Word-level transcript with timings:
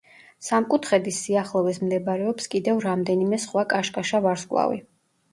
სამკუთხედის 0.45 1.17
სიახლოვეს 1.25 1.77
მდებარეობს 1.83 2.49
კიდევ 2.53 2.81
რამდენიმე 2.85 3.39
სხვა 3.43 3.65
კაშკაშა 3.75 4.23
ვარსკვლავი. 4.27 4.81